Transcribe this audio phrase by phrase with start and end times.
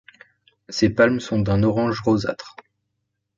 [0.67, 2.55] Ses palmes sont d'un orange rosâtre.